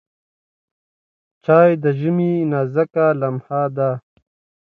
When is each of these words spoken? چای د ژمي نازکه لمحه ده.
چای 1.45 1.71
د 1.83 1.85
ژمي 1.99 2.33
نازکه 2.51 3.05
لمحه 3.21 3.63
ده. 3.75 3.89